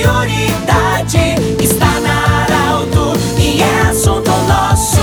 prioridade 0.00 1.18
está 1.62 2.00
na 2.00 2.44
Arauto 2.44 3.12
e 3.38 3.60
é 3.60 3.80
assunto 3.82 4.30
nosso. 4.48 5.00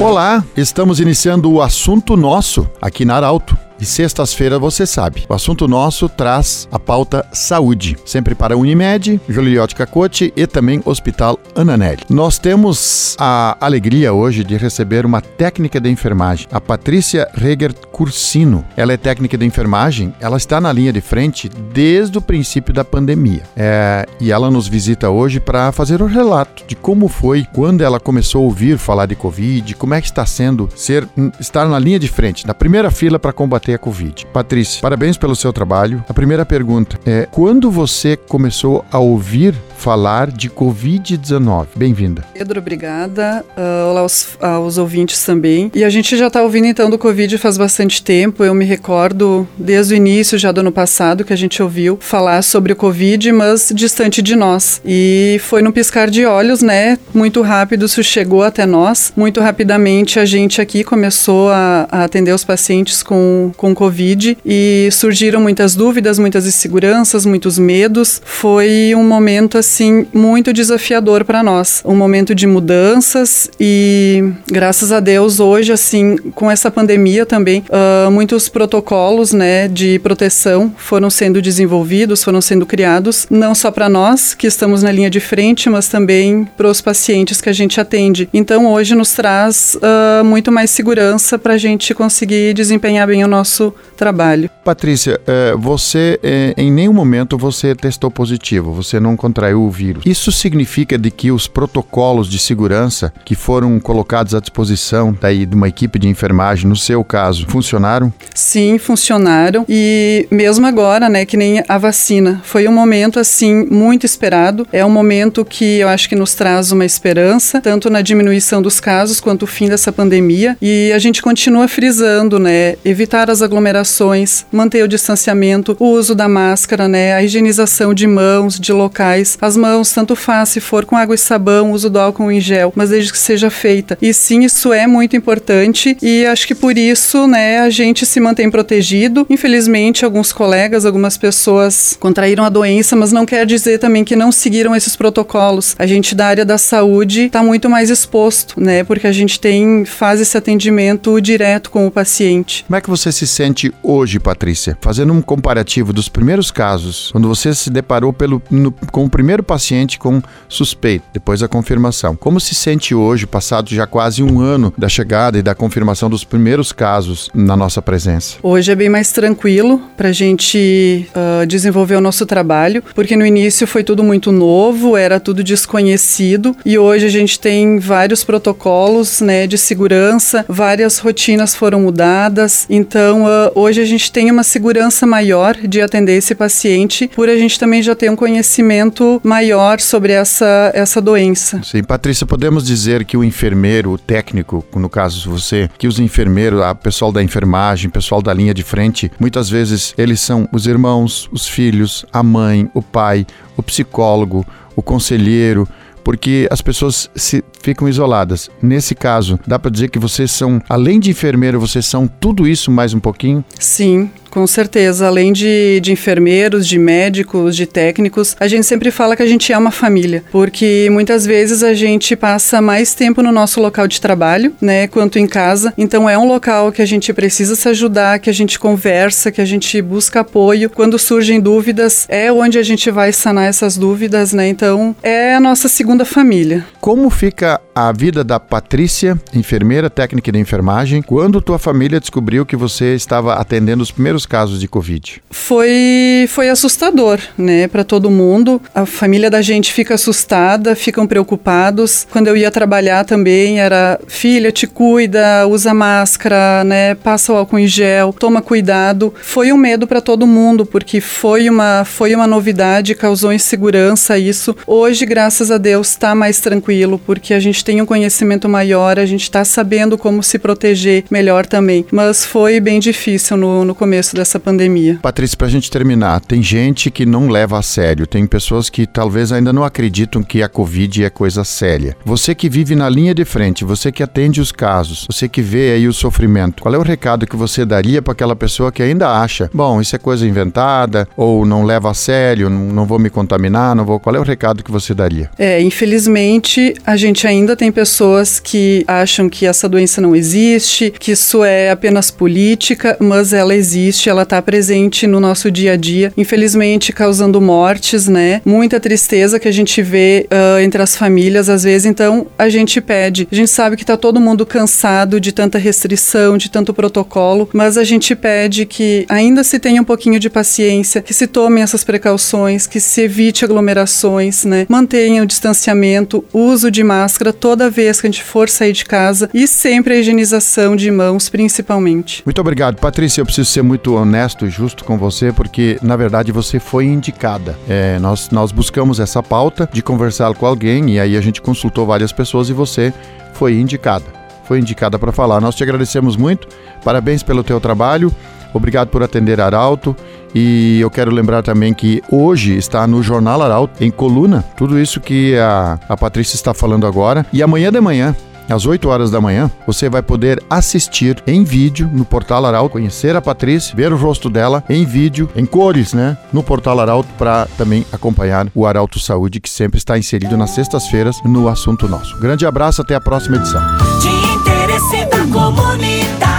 Olá, 0.00 0.44
estamos 0.56 0.98
iniciando 0.98 1.50
o 1.50 1.62
assunto 1.62 2.16
nosso 2.16 2.68
aqui 2.80 3.04
na 3.04 3.14
Arauto. 3.14 3.65
E 3.80 3.84
sextas-feiras 3.84 4.58
você 4.58 4.86
sabe. 4.86 5.24
O 5.28 5.34
assunto 5.34 5.68
nosso 5.68 6.08
traz 6.08 6.66
a 6.72 6.78
pauta 6.78 7.26
saúde, 7.32 7.96
sempre 8.04 8.34
para 8.34 8.56
Unimed, 8.56 9.20
Juliote 9.28 9.74
Cacote 9.74 10.32
e 10.34 10.46
também 10.46 10.80
Hospital 10.84 11.38
Ananelli. 11.54 12.02
Nós 12.08 12.38
temos 12.38 13.16
a 13.18 13.56
alegria 13.60 14.12
hoje 14.12 14.42
de 14.42 14.56
receber 14.56 15.04
uma 15.04 15.20
técnica 15.20 15.80
de 15.80 15.90
enfermagem, 15.90 16.46
a 16.50 16.60
Patrícia 16.60 17.28
Reger 17.34 17.74
Cursino. 17.92 18.64
Ela 18.76 18.94
é 18.94 18.96
técnica 18.96 19.36
de 19.36 19.44
enfermagem, 19.44 20.14
ela 20.20 20.36
está 20.36 20.60
na 20.60 20.72
linha 20.72 20.92
de 20.92 21.00
frente 21.00 21.48
desde 21.48 22.16
o 22.16 22.22
princípio 22.22 22.72
da 22.72 22.84
pandemia. 22.84 23.42
É, 23.56 24.06
e 24.20 24.32
ela 24.32 24.50
nos 24.50 24.68
visita 24.68 25.10
hoje 25.10 25.40
para 25.40 25.72
fazer 25.72 26.02
um 26.02 26.06
relato 26.06 26.64
de 26.66 26.74
como 26.74 27.08
foi 27.08 27.46
quando 27.52 27.82
ela 27.82 28.00
começou 28.00 28.42
a 28.42 28.44
ouvir 28.44 28.78
falar 28.78 29.06
de 29.06 29.14
Covid, 29.16 29.74
como 29.74 29.94
é 29.94 30.00
que 30.00 30.06
está 30.06 30.24
sendo 30.24 30.68
ser 30.74 31.06
estar 31.38 31.68
na 31.68 31.78
linha 31.78 31.98
de 31.98 32.08
frente, 32.08 32.46
na 32.46 32.54
primeira 32.54 32.90
fila 32.90 33.18
para 33.18 33.32
combater 33.32 33.65
a 33.74 33.78
Covid. 33.78 34.26
Patrícia, 34.32 34.80
parabéns 34.80 35.16
pelo 35.16 35.36
seu 35.36 35.52
trabalho. 35.52 36.04
A 36.08 36.14
primeira 36.14 36.44
pergunta 36.44 36.98
é: 37.04 37.26
quando 37.30 37.70
você 37.70 38.16
começou 38.16 38.84
a 38.90 38.98
ouvir 38.98 39.54
falar 39.76 40.30
de 40.30 40.48
Covid-19. 40.48 41.66
Bem-vinda. 41.76 42.24
Pedro, 42.32 42.60
obrigada. 42.60 43.44
Uh, 43.56 43.90
olá 43.90 44.00
aos, 44.00 44.36
aos, 44.40 44.78
ouvintes 44.78 45.24
também. 45.24 45.70
E 45.74 45.84
a 45.84 45.90
gente 45.90 46.16
já 46.16 46.26
está 46.26 46.42
ouvindo 46.42 46.66
então 46.66 46.88
do 46.90 46.98
Covid 46.98 47.38
faz 47.38 47.58
bastante 47.58 48.02
tempo. 48.02 48.44
Eu 48.44 48.54
me 48.54 48.64
recordo 48.64 49.46
desde 49.56 49.94
o 49.94 49.96
início, 49.96 50.38
já 50.38 50.52
do 50.52 50.60
ano 50.60 50.72
passado, 50.72 51.24
que 51.24 51.32
a 51.32 51.36
gente 51.36 51.62
ouviu 51.62 51.98
falar 52.00 52.42
sobre 52.42 52.72
o 52.72 52.76
Covid, 52.76 53.32
mas 53.32 53.72
distante 53.74 54.22
de 54.22 54.34
nós. 54.34 54.80
E 54.84 55.40
foi 55.42 55.62
num 55.62 55.72
piscar 55.72 56.10
de 56.10 56.24
olhos, 56.24 56.62
né? 56.62 56.98
Muito 57.14 57.42
rápido 57.42 57.86
isso 57.86 58.02
chegou 58.02 58.42
até 58.42 58.66
nós. 58.66 59.12
Muito 59.16 59.40
rapidamente 59.40 60.18
a 60.18 60.24
gente 60.24 60.60
aqui 60.60 60.84
começou 60.84 61.50
a, 61.50 61.86
a 61.90 62.04
atender 62.04 62.32
os 62.32 62.44
pacientes 62.44 63.02
com, 63.02 63.52
com 63.56 63.74
Covid 63.74 64.36
e 64.44 64.88
surgiram 64.92 65.40
muitas 65.40 65.74
dúvidas, 65.74 66.18
muitas 66.18 66.46
inseguranças, 66.46 67.24
muitos 67.24 67.58
medos. 67.58 68.20
Foi 68.24 68.94
um 68.94 69.04
momento 69.04 69.58
assim 69.66 70.06
muito 70.14 70.52
desafiador 70.52 71.24
para 71.24 71.42
nós, 71.42 71.82
um 71.84 71.94
momento 71.96 72.34
de 72.34 72.46
mudanças 72.46 73.50
e 73.58 74.32
graças 74.48 74.92
a 74.92 75.00
Deus 75.00 75.40
hoje 75.40 75.72
assim 75.72 76.16
com 76.34 76.48
essa 76.48 76.70
pandemia 76.70 77.26
também 77.26 77.64
uh, 77.68 78.10
muitos 78.10 78.48
protocolos 78.48 79.32
né 79.32 79.66
de 79.66 79.98
proteção 79.98 80.72
foram 80.76 81.10
sendo 81.10 81.42
desenvolvidos, 81.42 82.22
foram 82.22 82.40
sendo 82.40 82.64
criados 82.64 83.26
não 83.28 83.54
só 83.54 83.72
para 83.72 83.88
nós 83.88 84.34
que 84.34 84.46
estamos 84.46 84.84
na 84.84 84.92
linha 84.92 85.10
de 85.10 85.18
frente, 85.18 85.68
mas 85.68 85.88
também 85.88 86.46
para 86.56 86.68
os 86.68 86.80
pacientes 86.80 87.40
que 87.40 87.48
a 87.48 87.52
gente 87.52 87.80
atende. 87.80 88.28
Então 88.32 88.72
hoje 88.72 88.94
nos 88.94 89.12
traz 89.12 89.76
uh, 89.76 90.24
muito 90.24 90.52
mais 90.52 90.70
segurança 90.70 91.38
para 91.38 91.54
a 91.54 91.58
gente 91.58 91.92
conseguir 91.92 92.54
desempenhar 92.54 93.06
bem 93.08 93.24
o 93.24 93.28
nosso 93.28 93.74
trabalho. 93.96 94.48
Patrícia, 94.64 95.20
eh, 95.26 95.54
você 95.56 96.18
eh, 96.22 96.54
em 96.56 96.70
nenhum 96.70 96.92
momento 96.92 97.38
você 97.38 97.74
testou 97.74 98.10
positivo, 98.10 98.72
você 98.72 99.00
não 99.00 99.16
contraiu 99.16 99.55
o 99.62 99.70
vírus. 99.70 100.02
Isso 100.06 100.30
significa 100.32 100.98
de 100.98 101.10
que 101.10 101.30
os 101.30 101.46
protocolos 101.46 102.28
de 102.28 102.38
segurança 102.38 103.12
que 103.24 103.34
foram 103.34 103.78
colocados 103.80 104.34
à 104.34 104.40
disposição 104.40 105.16
daí 105.20 105.46
de 105.46 105.54
uma 105.54 105.68
equipe 105.68 105.98
de 105.98 106.08
enfermagem, 106.08 106.68
no 106.68 106.76
seu 106.76 107.02
caso, 107.02 107.46
funcionaram? 107.48 108.12
Sim, 108.34 108.78
funcionaram. 108.78 109.64
E 109.68 110.26
mesmo 110.30 110.66
agora, 110.66 111.08
né, 111.08 111.24
que 111.24 111.36
nem 111.36 111.62
a 111.68 111.78
vacina, 111.78 112.40
foi 112.44 112.68
um 112.68 112.72
momento 112.72 113.18
assim 113.18 113.66
muito 113.70 114.04
esperado. 114.04 114.66
É 114.72 114.84
um 114.84 114.90
momento 114.90 115.44
que 115.44 115.78
eu 115.78 115.88
acho 115.88 116.08
que 116.08 116.16
nos 116.16 116.34
traz 116.34 116.72
uma 116.72 116.84
esperança, 116.84 117.60
tanto 117.60 117.90
na 117.90 118.02
diminuição 118.02 118.60
dos 118.60 118.80
casos 118.80 119.20
quanto 119.20 119.44
o 119.44 119.46
fim 119.46 119.68
dessa 119.68 119.92
pandemia. 119.92 120.56
E 120.60 120.92
a 120.94 120.98
gente 120.98 121.22
continua 121.22 121.68
frisando, 121.68 122.38
né, 122.38 122.76
evitar 122.84 123.30
as 123.30 123.42
aglomerações, 123.42 124.44
manter 124.52 124.82
o 124.82 124.88
distanciamento, 124.88 125.76
o 125.78 125.86
uso 125.86 126.14
da 126.14 126.28
máscara, 126.28 126.88
né, 126.88 127.14
a 127.14 127.22
higienização 127.22 127.94
de 127.94 128.06
mãos, 128.06 128.58
de 128.58 128.72
locais, 128.72 129.36
as 129.46 129.56
mãos, 129.56 129.92
tanto 129.92 130.14
faz 130.14 130.50
se 130.50 130.60
for 130.60 130.84
com 130.84 130.96
água 130.96 131.14
e 131.14 131.18
sabão, 131.18 131.72
uso 131.72 131.88
do 131.88 131.98
álcool 131.98 132.30
em 132.30 132.40
gel, 132.40 132.72
mas 132.74 132.90
desde 132.90 133.12
que 133.12 133.18
seja 133.18 133.50
feita. 133.50 133.96
E 134.00 134.12
sim, 134.12 134.44
isso 134.44 134.72
é 134.72 134.86
muito 134.86 135.16
importante 135.16 135.96
e 136.02 136.26
acho 136.26 136.46
que 136.46 136.54
por 136.54 136.76
isso, 136.76 137.26
né, 137.26 137.60
a 137.60 137.70
gente 137.70 138.04
se 138.04 138.20
mantém 138.20 138.50
protegido. 138.50 139.26
Infelizmente, 139.30 140.04
alguns 140.04 140.32
colegas, 140.32 140.84
algumas 140.84 141.16
pessoas 141.16 141.96
contraíram 141.98 142.44
a 142.44 142.48
doença, 142.48 142.96
mas 142.96 143.12
não 143.12 143.24
quer 143.24 143.46
dizer 143.46 143.78
também 143.78 144.04
que 144.04 144.16
não 144.16 144.32
seguiram 144.32 144.74
esses 144.74 144.96
protocolos. 144.96 145.74
A 145.78 145.86
gente 145.86 146.14
da 146.14 146.26
área 146.26 146.44
da 146.44 146.58
saúde 146.58 147.22
está 147.22 147.42
muito 147.42 147.70
mais 147.70 147.90
exposto, 147.90 148.60
né, 148.60 148.84
porque 148.84 149.06
a 149.06 149.12
gente 149.12 149.38
tem 149.38 149.84
faz 149.84 150.20
esse 150.20 150.36
atendimento 150.36 151.20
direto 151.20 151.70
com 151.70 151.86
o 151.86 151.90
paciente. 151.90 152.64
Como 152.66 152.76
é 152.76 152.80
que 152.80 152.90
você 152.90 153.12
se 153.12 153.26
sente 153.26 153.72
hoje, 153.82 154.18
Patrícia? 154.18 154.76
Fazendo 154.80 155.12
um 155.12 155.22
comparativo 155.22 155.92
dos 155.92 156.08
primeiros 156.08 156.50
casos, 156.50 157.10
quando 157.12 157.28
você 157.28 157.54
se 157.54 157.70
deparou 157.70 158.12
pelo, 158.12 158.42
no, 158.50 158.72
com 158.72 159.04
o 159.04 159.10
primeiro 159.10 159.35
primeiro 159.36 159.42
paciente 159.42 159.98
com 159.98 160.22
suspeito, 160.48 161.04
depois 161.12 161.42
a 161.42 161.48
confirmação. 161.48 162.16
Como 162.16 162.40
se 162.40 162.54
sente 162.54 162.94
hoje, 162.94 163.26
passado 163.26 163.70
já 163.70 163.86
quase 163.86 164.22
um 164.22 164.40
ano 164.40 164.72
da 164.78 164.88
chegada 164.88 165.38
e 165.38 165.42
da 165.42 165.54
confirmação 165.54 166.08
dos 166.08 166.24
primeiros 166.24 166.72
casos 166.72 167.30
na 167.34 167.56
nossa 167.56 167.82
presença? 167.82 168.36
Hoje 168.42 168.72
é 168.72 168.74
bem 168.74 168.88
mais 168.88 169.12
tranquilo 169.12 169.80
para 169.96 170.08
a 170.08 170.12
gente 170.12 171.08
uh, 171.14 171.46
desenvolver 171.46 171.96
o 171.96 172.00
nosso 172.00 172.24
trabalho, 172.24 172.82
porque 172.94 173.16
no 173.16 173.26
início 173.26 173.66
foi 173.66 173.84
tudo 173.84 174.02
muito 174.02 174.32
novo, 174.32 174.96
era 174.96 175.20
tudo 175.20 175.44
desconhecido 175.44 176.56
e 176.64 176.78
hoje 176.78 177.06
a 177.06 177.10
gente 177.10 177.38
tem 177.38 177.78
vários 177.78 178.24
protocolos 178.24 179.20
né, 179.20 179.46
de 179.46 179.58
segurança, 179.58 180.44
várias 180.48 180.98
rotinas 180.98 181.54
foram 181.54 181.80
mudadas, 181.80 182.66
então 182.70 183.24
uh, 183.24 183.50
hoje 183.54 183.80
a 183.80 183.84
gente 183.84 184.10
tem 184.10 184.30
uma 184.30 184.42
segurança 184.42 185.06
maior 185.06 185.56
de 185.56 185.80
atender 185.80 186.16
esse 186.16 186.34
paciente, 186.34 187.10
por 187.14 187.28
a 187.28 187.36
gente 187.36 187.58
também 187.58 187.82
já 187.82 187.94
ter 187.94 188.10
um 188.10 188.16
conhecimento 188.16 189.20
maior 189.26 189.80
sobre 189.80 190.12
essa, 190.12 190.70
essa 190.72 191.00
doença. 191.00 191.60
Sim, 191.64 191.82
Patrícia, 191.82 192.24
podemos 192.24 192.64
dizer 192.64 193.04
que 193.04 193.16
o 193.16 193.24
enfermeiro, 193.24 193.90
o 193.90 193.98
técnico, 193.98 194.64
no 194.76 194.88
caso 194.88 195.28
você, 195.28 195.68
que 195.76 195.88
os 195.88 195.98
enfermeiros, 195.98 196.62
a 196.62 196.76
pessoal 196.76 197.10
da 197.10 197.20
enfermagem, 197.20 197.90
pessoal 197.90 198.22
da 198.22 198.32
linha 198.32 198.54
de 198.54 198.62
frente, 198.62 199.10
muitas 199.18 199.50
vezes 199.50 199.94
eles 199.98 200.20
são 200.20 200.48
os 200.52 200.68
irmãos, 200.68 201.28
os 201.32 201.48
filhos, 201.48 202.06
a 202.12 202.22
mãe, 202.22 202.70
o 202.72 202.80
pai, 202.80 203.26
o 203.56 203.62
psicólogo, 203.64 204.46
o 204.76 204.82
conselheiro, 204.82 205.68
porque 206.04 206.46
as 206.48 206.62
pessoas 206.62 207.10
se 207.16 207.42
ficam 207.66 207.88
isoladas. 207.88 208.48
Nesse 208.62 208.94
caso, 208.94 209.40
dá 209.44 209.58
para 209.58 209.72
dizer 209.72 209.88
que 209.88 209.98
vocês 209.98 210.30
são, 210.30 210.62
além 210.68 211.00
de 211.00 211.10
enfermeiro, 211.10 211.58
vocês 211.58 211.84
são 211.84 212.06
tudo 212.06 212.46
isso 212.46 212.70
mais 212.70 212.94
um 212.94 213.00
pouquinho? 213.00 213.44
Sim, 213.58 214.08
com 214.36 214.46
certeza, 214.46 215.06
além 215.06 215.32
de, 215.32 215.80
de 215.80 215.92
enfermeiros, 215.92 216.68
de 216.68 216.78
médicos, 216.78 217.56
de 217.56 217.64
técnicos, 217.64 218.36
a 218.38 218.46
gente 218.46 218.66
sempre 218.66 218.90
fala 218.90 219.16
que 219.16 219.22
a 219.22 219.26
gente 219.26 219.50
é 219.50 219.56
uma 219.56 219.70
família, 219.70 220.22
porque 220.30 220.88
muitas 220.92 221.24
vezes 221.24 221.62
a 221.62 221.72
gente 221.72 222.14
passa 222.14 222.60
mais 222.60 222.94
tempo 222.94 223.22
no 223.22 223.32
nosso 223.32 223.62
local 223.62 223.88
de 223.88 223.98
trabalho, 223.98 224.52
né, 224.60 224.88
quanto 224.88 225.18
em 225.18 225.26
casa. 225.26 225.72
Então 225.78 226.06
é 226.06 226.18
um 226.18 226.28
local 226.28 226.70
que 226.70 226.82
a 226.82 226.86
gente 226.86 227.14
precisa 227.14 227.56
se 227.56 227.66
ajudar, 227.70 228.18
que 228.18 228.28
a 228.28 228.32
gente 228.34 228.58
conversa, 228.58 229.32
que 229.32 229.40
a 229.40 229.44
gente 229.46 229.80
busca 229.80 230.20
apoio. 230.20 230.68
Quando 230.68 230.98
surgem 230.98 231.40
dúvidas, 231.40 232.04
é 232.06 232.30
onde 232.30 232.58
a 232.58 232.62
gente 232.62 232.90
vai 232.90 233.14
sanar 233.14 233.48
essas 233.48 233.78
dúvidas, 233.78 234.34
né? 234.34 234.48
Então 234.48 234.94
é 235.02 235.34
a 235.34 235.40
nossa 235.40 235.66
segunda 235.66 236.04
família. 236.04 236.66
Como 236.78 237.08
fica 237.08 237.58
a 237.76 237.92
vida 237.92 238.24
da 238.24 238.40
Patrícia, 238.40 239.20
enfermeira 239.34 239.90
técnica 239.90 240.32
de 240.32 240.38
enfermagem, 240.38 241.02
quando 241.02 241.42
tua 241.42 241.58
família 241.58 242.00
descobriu 242.00 242.46
que 242.46 242.56
você 242.56 242.94
estava 242.94 243.34
atendendo 243.34 243.82
os 243.82 243.90
primeiros 243.90 244.24
casos 244.24 244.58
de 244.58 244.66
Covid? 244.66 245.20
Foi, 245.30 246.24
foi 246.30 246.48
assustador, 246.48 247.20
né, 247.36 247.68
para 247.68 247.84
todo 247.84 248.10
mundo. 248.10 248.62
A 248.74 248.86
família 248.86 249.28
da 249.28 249.42
gente 249.42 249.74
fica 249.74 249.92
assustada, 249.92 250.74
ficam 250.74 251.06
preocupados. 251.06 252.06
Quando 252.10 252.28
eu 252.28 252.36
ia 252.38 252.50
trabalhar 252.50 253.04
também 253.04 253.60
era 253.60 254.00
filha, 254.08 254.50
te 254.50 254.66
cuida, 254.66 255.46
usa 255.46 255.74
máscara, 255.74 256.64
né, 256.64 256.94
passa 256.94 257.34
o 257.34 257.36
álcool 257.36 257.58
em 257.58 257.66
gel, 257.66 258.10
toma 258.10 258.40
cuidado. 258.40 259.12
Foi 259.20 259.52
um 259.52 259.58
medo 259.58 259.86
para 259.86 260.00
todo 260.00 260.26
mundo, 260.26 260.64
porque 260.64 260.98
foi 260.98 261.50
uma, 261.50 261.84
foi 261.84 262.14
uma 262.14 262.26
novidade, 262.26 262.94
causou 262.94 263.34
insegurança 263.34 264.18
isso. 264.18 264.56
Hoje, 264.66 265.04
graças 265.04 265.50
a 265.50 265.58
Deus, 265.58 265.90
está 265.90 266.14
mais 266.14 266.40
tranquilo, 266.40 266.98
porque 267.04 267.34
a 267.34 267.38
gente 267.38 267.65
tem 267.66 267.82
um 267.82 267.86
conhecimento 267.86 268.48
maior, 268.48 268.96
a 268.96 269.04
gente 269.04 269.24
está 269.24 269.44
sabendo 269.44 269.98
como 269.98 270.22
se 270.22 270.38
proteger 270.38 271.02
melhor 271.10 271.44
também. 271.44 271.84
Mas 271.90 272.24
foi 272.24 272.60
bem 272.60 272.78
difícil 272.78 273.36
no, 273.36 273.64
no 273.64 273.74
começo 273.74 274.14
dessa 274.14 274.38
pandemia. 274.38 275.00
Patrícia, 275.02 275.36
para 275.36 275.48
a 275.48 275.50
gente 275.50 275.68
terminar, 275.68 276.20
tem 276.20 276.40
gente 276.40 276.92
que 276.92 277.04
não 277.04 277.26
leva 277.26 277.58
a 277.58 277.62
sério, 277.62 278.06
tem 278.06 278.24
pessoas 278.24 278.70
que 278.70 278.86
talvez 278.86 279.32
ainda 279.32 279.52
não 279.52 279.64
acreditam 279.64 280.22
que 280.22 280.44
a 280.44 280.48
Covid 280.48 281.02
é 281.02 281.10
coisa 281.10 281.42
séria. 281.42 281.96
Você 282.04 282.36
que 282.36 282.48
vive 282.48 282.76
na 282.76 282.88
linha 282.88 283.12
de 283.12 283.24
frente, 283.24 283.64
você 283.64 283.90
que 283.90 284.00
atende 284.00 284.40
os 284.40 284.52
casos, 284.52 285.04
você 285.10 285.28
que 285.28 285.42
vê 285.42 285.72
aí 285.72 285.88
o 285.88 285.92
sofrimento, 285.92 286.62
qual 286.62 286.72
é 286.72 286.78
o 286.78 286.82
recado 286.82 287.26
que 287.26 287.34
você 287.34 287.64
daria 287.64 288.00
para 288.00 288.12
aquela 288.12 288.36
pessoa 288.36 288.70
que 288.70 288.80
ainda 288.80 289.10
acha, 289.10 289.50
bom, 289.52 289.80
isso 289.80 289.96
é 289.96 289.98
coisa 289.98 290.24
inventada, 290.24 291.08
ou 291.16 291.44
não 291.44 291.64
leva 291.64 291.90
a 291.90 291.94
sério, 291.94 292.48
não, 292.48 292.72
não 292.72 292.86
vou 292.86 293.00
me 293.00 293.10
contaminar, 293.10 293.74
não 293.74 293.84
vou. 293.84 293.98
Qual 293.98 294.14
é 294.14 294.20
o 294.20 294.22
recado 294.22 294.62
que 294.62 294.70
você 294.70 294.94
daria? 294.94 295.28
É, 295.36 295.60
infelizmente, 295.60 296.72
a 296.86 296.96
gente 296.96 297.26
ainda 297.26 297.55
tem 297.56 297.72
pessoas 297.72 298.38
que 298.38 298.84
acham 298.86 299.28
que 299.28 299.46
essa 299.46 299.68
doença 299.68 300.00
não 300.00 300.14
existe, 300.14 300.92
que 300.98 301.12
isso 301.12 301.42
é 301.44 301.70
apenas 301.70 302.10
política, 302.10 302.96
mas 303.00 303.32
ela 303.32 303.54
existe, 303.54 304.08
ela 304.08 304.22
está 304.22 304.40
presente 304.40 305.06
no 305.06 305.18
nosso 305.18 305.50
dia 305.50 305.72
a 305.72 305.76
dia, 305.76 306.12
infelizmente 306.16 306.92
causando 306.92 307.40
mortes, 307.40 308.06
né? 308.06 308.40
Muita 308.44 308.78
tristeza 308.78 309.40
que 309.40 309.48
a 309.48 309.52
gente 309.52 309.82
vê 309.82 310.26
uh, 310.30 310.60
entre 310.60 310.82
as 310.82 310.96
famílias 310.96 311.48
às 311.48 311.62
vezes. 311.62 311.86
Então 311.86 312.26
a 312.38 312.48
gente 312.48 312.80
pede, 312.80 313.26
a 313.30 313.34
gente 313.34 313.50
sabe 313.50 313.76
que 313.76 313.82
está 313.82 313.96
todo 313.96 314.20
mundo 314.20 314.44
cansado 314.44 315.20
de 315.20 315.32
tanta 315.32 315.58
restrição, 315.58 316.36
de 316.36 316.50
tanto 316.50 316.72
protocolo, 316.74 317.48
mas 317.52 317.78
a 317.78 317.84
gente 317.84 318.14
pede 318.14 318.66
que 318.66 319.06
ainda 319.08 319.42
se 319.42 319.58
tenha 319.58 319.80
um 319.80 319.84
pouquinho 319.84 320.20
de 320.20 320.28
paciência, 320.28 321.00
que 321.00 321.14
se 321.14 321.26
tomem 321.26 321.62
essas 321.62 321.82
precauções, 321.82 322.66
que 322.66 322.80
se 322.80 323.02
evite 323.02 323.44
aglomerações, 323.44 324.44
né? 324.44 324.66
Mantenha 324.68 325.22
o 325.22 325.26
distanciamento, 325.26 326.24
uso 326.32 326.70
de 326.70 326.84
máscara 326.84 327.32
toda 327.46 327.70
vez 327.70 328.00
que 328.00 328.08
a 328.08 328.10
gente 328.10 328.24
for 328.24 328.48
sair 328.48 328.72
de 328.72 328.84
casa 328.84 329.30
e 329.32 329.46
sempre 329.46 329.94
a 329.94 329.98
higienização 329.98 330.74
de 330.74 330.90
mãos, 330.90 331.28
principalmente. 331.28 332.20
Muito 332.26 332.40
obrigado, 332.40 332.74
Patrícia. 332.74 333.20
Eu 333.20 333.24
preciso 333.24 333.48
ser 333.48 333.62
muito 333.62 333.94
honesto 333.94 334.46
e 334.46 334.50
justo 334.50 334.84
com 334.84 334.98
você, 334.98 335.30
porque 335.30 335.78
na 335.80 335.94
verdade 335.94 336.32
você 336.32 336.58
foi 336.58 336.86
indicada. 336.86 337.56
É, 337.68 338.00
nós, 338.00 338.30
nós 338.30 338.50
buscamos 338.50 338.98
essa 338.98 339.22
pauta 339.22 339.68
de 339.72 339.80
conversar 339.80 340.34
com 340.34 340.44
alguém 340.44 340.90
e 340.90 340.98
aí 340.98 341.16
a 341.16 341.20
gente 341.20 341.40
consultou 341.40 341.86
várias 341.86 342.10
pessoas 342.10 342.48
e 342.48 342.52
você 342.52 342.92
foi 343.32 343.54
indicada. 343.54 344.06
Foi 344.42 344.58
indicada 344.58 344.98
para 344.98 345.12
falar. 345.12 345.40
Nós 345.40 345.54
te 345.54 345.62
agradecemos 345.62 346.16
muito. 346.16 346.48
Parabéns 346.82 347.22
pelo 347.22 347.44
teu 347.44 347.60
trabalho. 347.60 348.12
Obrigado 348.54 348.88
por 348.88 349.02
atender 349.02 349.40
Arauto. 349.40 349.96
E 350.34 350.80
eu 350.80 350.90
quero 350.90 351.10
lembrar 351.10 351.42
também 351.42 351.72
que 351.72 352.02
hoje 352.10 352.56
está 352.56 352.86
no 352.86 353.02
Jornal 353.02 353.40
Arauto, 353.40 353.82
em 353.82 353.90
coluna, 353.90 354.44
tudo 354.56 354.78
isso 354.78 355.00
que 355.00 355.36
a, 355.38 355.78
a 355.88 355.96
Patrícia 355.96 356.34
está 356.34 356.52
falando 356.52 356.86
agora. 356.86 357.24
E 357.32 357.42
amanhã 357.42 357.72
de 357.72 357.80
manhã, 357.80 358.14
às 358.48 358.66
8 358.66 358.88
horas 358.88 359.10
da 359.10 359.20
manhã, 359.20 359.50
você 359.66 359.88
vai 359.88 360.02
poder 360.02 360.42
assistir 360.48 361.22
em 361.26 361.42
vídeo 361.42 361.88
no 361.92 362.04
Portal 362.04 362.44
Arauto, 362.44 362.74
conhecer 362.74 363.16
a 363.16 363.22
Patrícia, 363.22 363.74
ver 363.74 363.92
o 363.92 363.96
rosto 363.96 364.30
dela 364.30 364.62
em 364.68 364.84
vídeo, 364.84 365.28
em 365.34 365.44
cores, 365.44 365.92
né? 365.92 366.16
No 366.32 366.42
Portal 366.42 366.78
Arauto, 366.80 367.08
para 367.18 367.46
também 367.56 367.84
acompanhar 367.92 368.46
o 368.54 368.66
Arauto 368.66 369.00
Saúde, 369.00 369.40
que 369.40 369.50
sempre 369.50 369.78
está 369.78 369.98
inserido 369.98 370.36
nas 370.36 370.50
sextas-feiras 370.50 371.16
no 371.24 371.48
assunto 371.48 371.88
nosso. 371.88 372.16
Grande 372.18 372.46
abraço, 372.46 372.82
até 372.82 372.94
a 372.94 373.00
próxima 373.00 373.36
edição. 373.36 373.62
De 374.00 374.08
interesse 374.34 375.04
da 375.06 375.18
comunidade. 375.32 376.35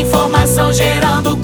Informação 0.00 0.72
gerando 0.72 1.36